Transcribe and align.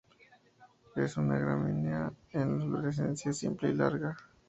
Es 0.95 1.15
una 1.15 1.37
gramínea 1.37 2.11
de 2.33 2.41
inflorescencia 2.41 3.31
simple 3.33 3.69
y 3.69 3.75
larga. 3.75 4.17